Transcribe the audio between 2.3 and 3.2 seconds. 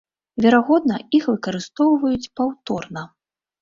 паўторна.